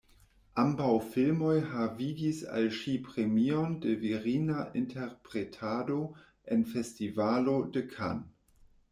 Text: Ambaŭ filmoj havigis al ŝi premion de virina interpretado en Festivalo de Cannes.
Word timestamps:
Ambaŭ 0.61 0.93
filmoj 1.15 1.57
havigis 1.73 2.39
al 2.59 2.69
ŝi 2.77 2.93
premion 3.09 3.75
de 3.83 3.93
virina 4.03 4.63
interpretado 4.81 5.99
en 6.55 6.65
Festivalo 6.73 7.55
de 7.77 7.85
Cannes. 7.93 8.33